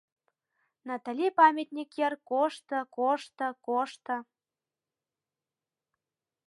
Натали 0.87 1.27
памятник 1.39 1.89
йыр 1.99 2.13
кошто, 2.29 2.77
кошто, 2.97 3.47
кошто... 3.67 4.15